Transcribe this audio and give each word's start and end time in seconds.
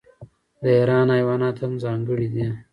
د 0.61 0.63
ایران 0.77 1.07
حیوانات 1.15 1.55
هم 1.63 1.73
ځانګړي 1.83 2.27
دي. 2.33 2.47